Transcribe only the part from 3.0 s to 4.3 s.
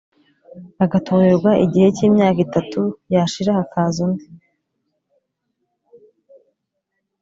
yashira hakaza undi